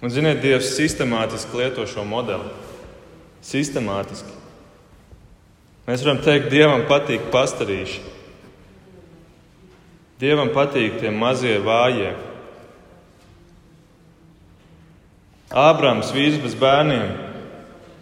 [0.00, 2.48] Un, ziniet, Dievs sistemātiski lieto šo modeli.
[3.44, 4.32] Sistemātiski.
[5.88, 8.00] Mēs varam teikt, Dievam patīk pastarīši.
[10.20, 12.14] Dievam patīk tie mazie vājie.
[15.50, 17.08] Ābrams, vīrs bez bērniem,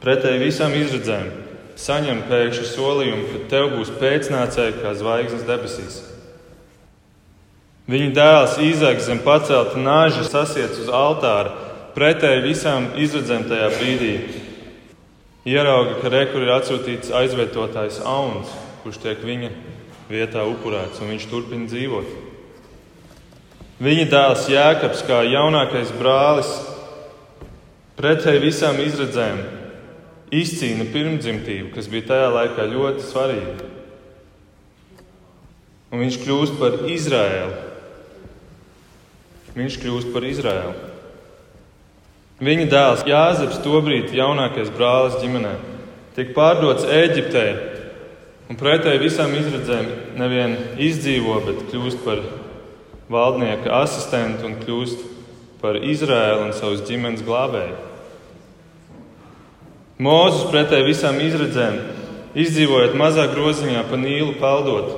[0.03, 1.31] pretēji visām izredzēm,
[1.79, 5.99] saņem pēkšņi solījumu, ka tev būs pēcnācēji kā zvaigznes debesīs.
[7.88, 11.55] Viņa dēls Īzaks zem pacelta nāža sasiet uz altāra
[11.95, 14.12] pretēji visām izredzēm tajā brīdī.
[15.49, 18.51] Ierauga, ka rekur ir atsūtīts aizvietotājs Auns,
[18.83, 19.49] kurš tiek viņa
[20.11, 22.11] vietā upurēts, un viņš turpina dzīvot.
[23.79, 26.51] Viņa dēls Jēkabs, kā jaunākais brālis,
[27.97, 29.41] pretēji visām izredzēm,
[30.35, 33.69] izcīna pirmdzimtību, kas bija tajā laikā ļoti svarīga.
[35.88, 37.55] Un viņš kļūst par Izraēlu.
[39.57, 40.75] Viņš kļūst par Izraēlu.
[42.45, 45.57] Viņa dēls Jāzeps, tobrīd jaunākais brālis ģimenē,
[46.14, 47.47] tiek pārdots Eģiptē
[48.49, 49.88] un pretēji visām izredzēm
[50.21, 52.23] nevien izdzīvo, bet kļūst par
[53.11, 55.05] valdnieka asistentu un kļūst
[55.62, 57.88] par Izraēlu un savas ģimenes glābēju.
[59.99, 61.79] Mūzes pretēji visām izredzēm
[62.39, 64.93] izdzīvojot mazā groziņā pa nīlu peldot.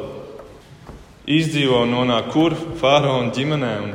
[1.30, 3.70] Izdzīvo un nonāk kur faraona ģimenē.
[3.84, 3.94] Un,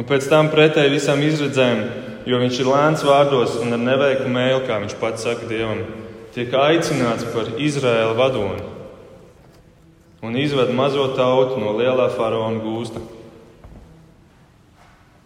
[0.00, 1.84] un pēc tam pretēji visām izredzēm,
[2.26, 5.84] jo viņš ir lēns vārdos un ar neveiklu mēlu, kā viņš pats saka Dievam,
[6.34, 8.66] tiek aicināts par Izraēla vadoni
[10.22, 12.98] un izved mazo tautu no lielā faraona gūsta.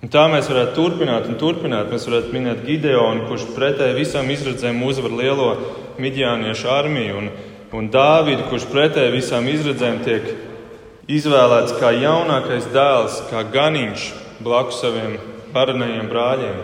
[0.03, 1.93] Un tā mēs varētu turpināt un turpināt.
[1.93, 5.53] Mēs varētu minēt Gideonu, kurš pretēji visam izredzēm uzvar lielo
[6.03, 7.29] midjāniešu armiju, un,
[7.79, 10.27] un Dāvidu, kurš pretēji visām izredzēm tiek
[11.07, 14.09] izvēlēts kā jaunākais dēls, kā ganiņš
[14.43, 15.17] blakus saviem
[15.55, 16.61] paranajiem brāļiem,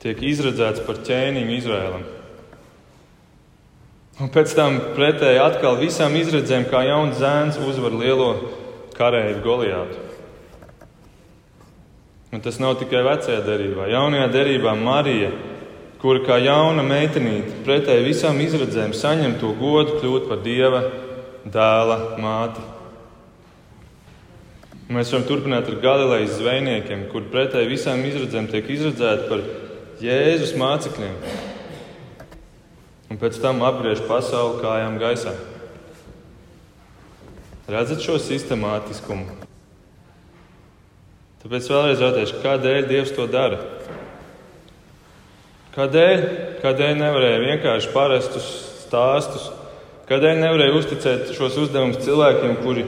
[0.00, 2.10] tiek izredzēts par ķēniņu Izrēlam.
[4.24, 8.32] Un pēc tam pretēji atkal visām izredzēm, kā jauns zēns, uzvar lielo
[8.96, 10.07] kareivu Goliātu.
[12.28, 13.86] Un tas nav tikai vecajā derībā.
[13.88, 15.30] Jaunajā derībā Marija,
[16.02, 20.82] kura kā jauna meitenīte pretēji visām izredzēm saņem to godu kļūt par dieva
[21.48, 22.66] dēla māti.
[24.92, 29.42] Mēs varam turpināt ar Galilejas zvejniekiem, kur pretēji visām izredzēm tiek izredzēti par
[30.04, 31.18] Jēzus mācekļiem.
[33.08, 35.32] Un pēc tam apgriež pasauli kājām gaisā.
[37.68, 39.47] Redzat šo sistemātiskumu?
[41.42, 43.60] Tāpēc vēlreiz jautāšu, kādēļ Dievs to dara?
[45.76, 46.22] Kādēļ?
[46.64, 48.48] Kādēļ nevarēja vienkārši parastus
[48.82, 49.44] stāstus?
[50.08, 52.82] Kādēļ nevarēja uzticēt šos uzdevumus cilvēkiem, kuri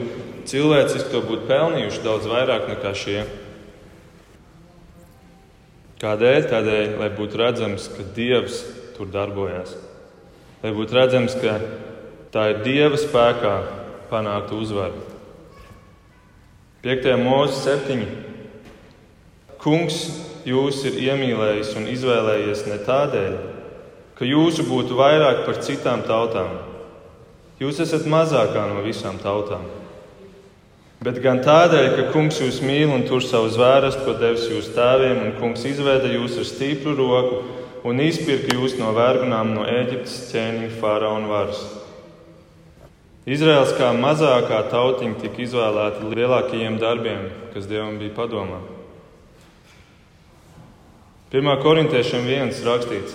[0.50, 3.20] cilvēciski to būtu pelnījuši daudz vairāk nekā šie?
[6.00, 6.40] Kādēļ?
[6.50, 8.64] Tādēļ, lai būtu redzams, ka Dievs
[8.96, 9.76] tur darbojas.
[10.64, 11.54] Lai būtu redzams, ka
[12.34, 13.54] tā ir Dieva spēkā
[14.10, 15.06] panākt uzvaru.
[16.82, 17.06] 5.
[17.20, 18.19] mūzika 7.
[19.60, 19.98] Kungs
[20.48, 23.34] jūs ir iemīlējis un izvēlējies ne tādēļ,
[24.16, 26.54] ka jūsu būtu vairāk par citām tautām.
[27.60, 29.66] Jūs esat mazākā no visām tautām.
[31.04, 35.22] Bet gan tādēļ, ka Kungs jūs mīl un tur savu zvērestu, ko devis jūsu tēviem,
[35.26, 37.44] un Kungs izveda jūs ar stipru roku
[37.84, 41.62] un izpirka jūs no vergunām no Eģiptes ķēniņa faraona varas.
[43.28, 48.79] Izraels kā mazākā tautiņa tika izvēlēta lielākajiem darbiem, kas Dievam bija padomā.
[51.30, 51.46] 1.
[51.62, 53.14] korintiešiem viens rakstīts,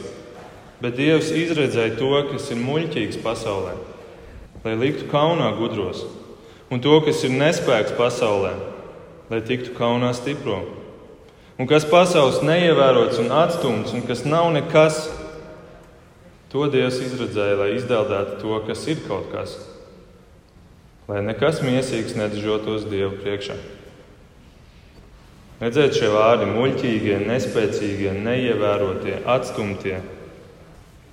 [0.80, 3.74] bet Dievs izredzēja to, kas ir muļķīgs pasaulē,
[4.64, 6.06] lai liktu kaunā gudros,
[6.72, 8.54] un to, kas ir nespēks pasaulē,
[9.28, 10.62] lai tiktu kaunā stipro.
[11.60, 15.10] Un kas pasaules neievērots un atstumts, un kas nav nekas,
[16.56, 19.60] to Dievs izredzēja, lai izdeldētu to, kas ir kaut kas,
[21.12, 23.60] lai nekas mīsīgs nedažotos Dievu priekšā.
[25.56, 30.02] Redzēt, šie vārdi- muļķīgie, nespēcīgie, neievērotie, atstumtie.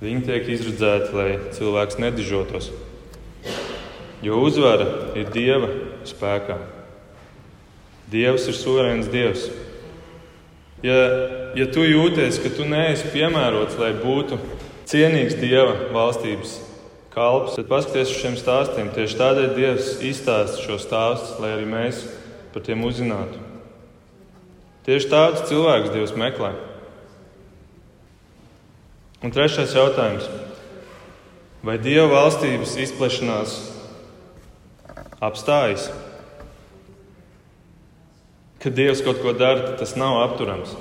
[0.03, 2.73] Viņi tiek izredzēti, lai cilvēks nedižotos.
[4.23, 5.69] Jo uzvara ir Dieva
[6.03, 6.57] spēkā.
[8.11, 9.47] Dievs ir suverēns Dievs.
[10.83, 10.99] Ja,
[11.55, 14.41] ja tu jūties, ka tu neesi piemērots, lai būtu
[14.91, 16.59] cienīgs Dieva valstības
[17.15, 18.91] kalps, tad paskaties uz šiem stāstiem.
[18.91, 22.03] Tieši tādēļ Dievs izstāsta šo stāstu, lai arī mēs
[22.51, 23.52] par tiem uzzinātu.
[24.83, 26.51] Tieši tādus cilvēkus Dievs meklē.
[29.23, 30.27] Un trešais jautājums.
[31.63, 33.53] Vai Dieva valstības izplešanās
[35.23, 35.87] apstājas?
[38.63, 40.75] Kad Dievs kaut ko dara, tas nav apturams.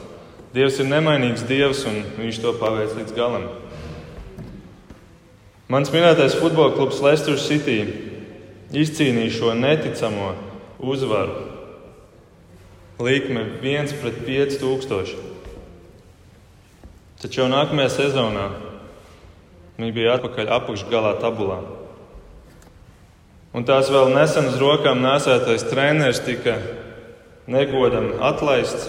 [0.58, 3.46] Dievs ir nemainīgs Dievs un Viņš to paveic līdz galam.
[5.70, 7.78] Mans minētais futbola klubs Leicester City
[8.74, 10.34] izcīnīja šo neticamo
[10.82, 11.51] uzvaru
[13.02, 15.16] likme 1 pret 5000.
[17.22, 18.48] Taču jau nākamajā sezonā
[19.78, 21.60] viņi bija atpakaļ apakšgalā tabulā.
[23.52, 26.56] Un tās vēl nesen uz rokām nesētais treneris tika
[27.52, 28.88] negodam atlaists,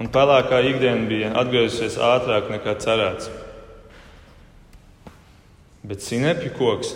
[0.00, 3.28] un pelēkā ikdiena bija atgriezusies ātrāk nekā cerēts.
[5.84, 6.94] Bet sinepju koks,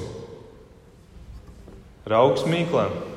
[2.08, 3.13] raugs mīklām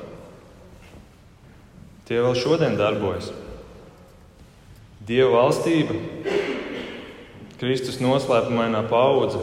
[2.08, 3.26] Tie vēl šodien darbojas.
[5.04, 5.92] Dieva valstība,
[7.60, 9.42] Kristus noslēpumainā paudze,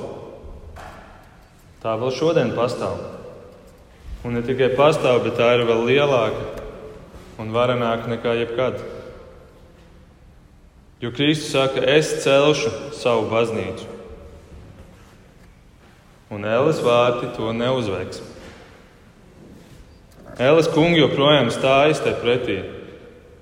[1.84, 2.98] tā vēl šodien pastāv.
[4.26, 6.66] Un ne tikai pastāv, bet tā ir vēl lielāka
[7.38, 8.82] un varenāka nekā jebkad.
[11.06, 13.92] Jo Kristus saka, es celšu savu baznīcu,
[16.34, 18.24] un Ēles vārti to neuzveiks.
[20.36, 22.58] Ēles kungi joprojām stājas te pretī.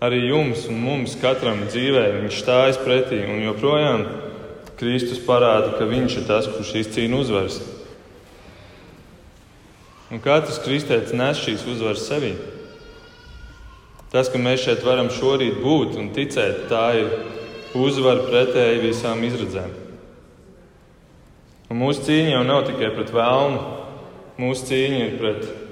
[0.03, 4.03] Arī jums un mums katram dzīvē viņš stājas pretī un joprojām
[4.77, 7.57] Kristus parāda, ka viņš ir tas, kurš izcīna uzvaras.
[10.13, 12.35] Un katrs kristietis nes šīs uzvaras sevī.
[14.13, 17.09] Tas, ka mēs šeit varam šorīt būt un ticēt, tā ir
[17.73, 19.73] uzvara pretēji visām izredzēm.
[21.73, 23.65] Un mūsu cīņa jau nav tikai pret vēlnu,
[24.37, 25.62] mūsu cīņa ir pret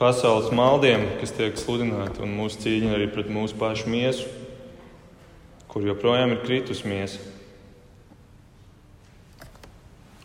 [0.00, 4.28] pasaules maldiem, kas tiek sludināti, un mūsu cīņa arī pret mūsu pašu miesu,
[5.72, 7.20] kur joprojām ir kritus miesa.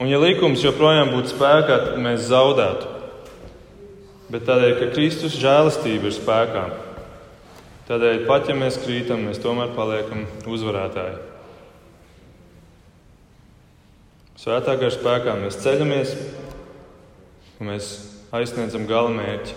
[0.01, 2.89] Un, ja likums joprojām būtu spēkā, tad mēs zaudētu.
[4.31, 6.63] Bet tādēļ, ka Kristus žēlastība ir spēkā,
[7.89, 11.19] tādēļ pat ja mēs krītam, mēs tomēr paliekam uzvarētāji.
[14.41, 16.15] Svētā gara spēkā mēs ceļamies,
[17.59, 17.91] un mēs
[18.31, 19.55] aizsniedzam gala mērķi.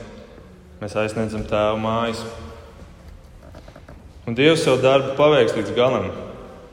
[0.80, 2.22] Mēs aizsniedzam tēvu mājas.
[4.26, 6.08] Un Dievs savu darbu paveiks līdz galam.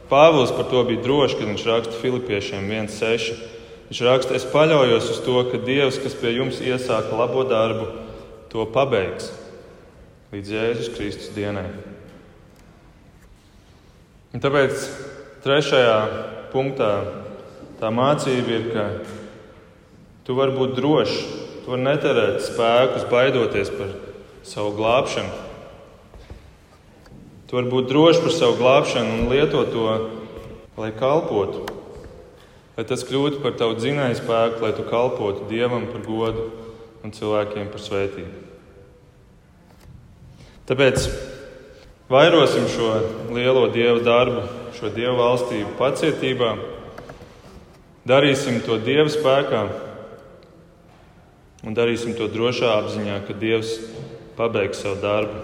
[0.10, 3.36] Pāvils par to bija drošs, kad viņš raksta Filipiešiem 1,6.
[3.92, 7.88] Viņš raksta, es paļaujos uz to, ka Dievs, kas pie jums iesāka labo darbu,
[8.52, 9.30] to pabeigs
[10.32, 11.68] līdz Jēzus Kristus dienai.
[14.32, 14.88] Un tāpēc
[15.44, 15.96] trešajā
[16.54, 16.92] punktā
[17.82, 18.86] tā mācība ir, ka
[20.24, 23.94] tu vari būt drošs, tu vari neterēt spēkus, baidoties par
[24.48, 25.44] savu glābšanu.
[27.50, 30.00] Tu vari būt drošs par savu glābšanu un lietot to,
[30.80, 31.68] lai kalpotu
[32.82, 36.48] lai tas kļūtu par tavu dzinēju spēku, lai tu kalpotu Dievam par godu
[37.06, 38.40] un cilvēkiem par svētību.
[40.70, 41.06] Tāpēc
[42.10, 42.90] vairosim šo
[43.36, 44.48] lielo Dieva darbu,
[44.80, 46.56] šo Dieva valstību pacietībā,
[48.10, 49.66] darīsim to Dieva spēkā
[51.66, 53.78] un darīsim to drošā apziņā, ka Dievs
[54.38, 55.42] pabeigs savu darbu.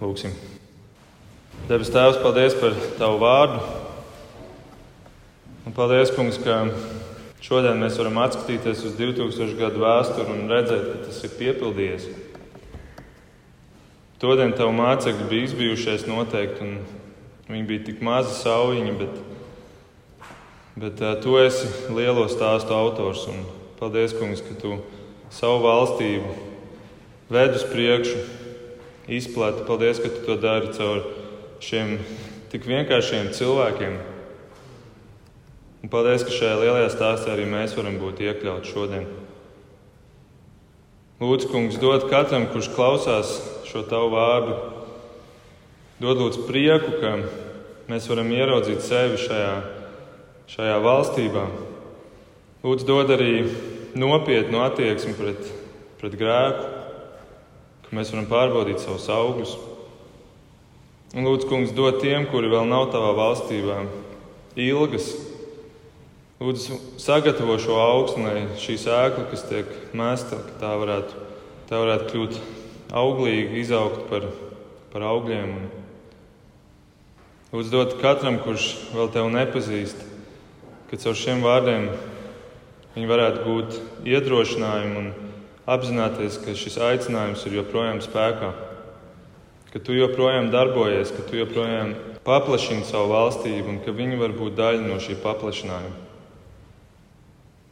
[0.00, 0.34] Lūksim!
[1.68, 3.60] Debes Tēvs, paldies par Tavu vārdu!
[5.66, 6.62] Un paldies, kungs, ka
[7.44, 12.08] šodien mēs varam atskatīties uz 2000 gadu vēsturi un redzēt, ka tas ir piepildījies.
[14.20, 19.20] Todien tavu mācekļi bija izbijušies noteikti, un viņi bija tik mazi saujiņi, bet,
[20.82, 23.26] bet uh, tu esi lielo stāstu autors.
[23.32, 23.44] Un
[23.80, 24.76] paldies, kungs, ka tu
[25.32, 26.36] savu valstību
[27.32, 28.22] ved uz priekšu,
[29.08, 29.66] izplati.
[29.66, 31.02] Paldies, ka tu to dari caur
[31.64, 31.98] šiem
[32.52, 34.00] tik vienkāršiem cilvēkiem
[35.80, 39.06] Un paldies, ka šajā lielajā stāstā arī mēs varam būt iekļauti šodien.
[41.20, 43.30] Lūdzu, kungs, dod katram, kurš klausās
[43.68, 44.58] šo tavu vārdu,
[46.00, 47.14] dod lūdzu prieku, ka
[47.88, 49.54] mēs varam ieraudzīt sevi šajā,
[50.52, 51.46] šajā valstībā.
[52.64, 53.32] Lūdzu, dod arī
[53.98, 55.50] nopietnu attieksmi pret,
[56.02, 56.68] pret grēku,
[57.86, 59.56] ka mēs varam pārbaudīt savus augļus.
[61.16, 63.82] Un lūdzu, kungs, dod tiem, kuri vēl nav tavā valstībā,
[64.60, 65.10] ilgas
[66.40, 71.24] Lūdzu, sagatavo šo augstu, lai šī sēkla, kas tiek mēsta, tā varētu,
[71.68, 72.38] tā varētu kļūt
[72.96, 74.24] auglīga, izaugt par,
[74.88, 75.50] par augļiem.
[77.52, 80.00] Lūdzu, dot katram, kurš vēl tevi nepazīst,
[80.88, 81.90] ka caur šiem vārdiem
[82.94, 83.78] viņi varētu gūt
[84.08, 85.10] iedrošinājumu un
[85.70, 88.52] apzināties, ka šis aicinājums ir joprojām spēkā,
[89.70, 91.94] ka tu joprojām darbojies, ka tu joprojām
[92.26, 96.08] paplašini savu valstību un ka viņi var būt daļa no šī paplašinājuma.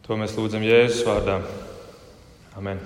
[0.06, 1.42] To mēs lūdzam Jēzus vārdā.
[2.56, 2.80] Amen.